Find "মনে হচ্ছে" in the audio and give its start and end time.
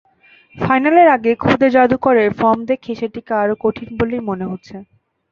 4.29-4.75